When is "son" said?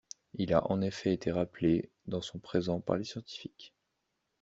2.23-2.39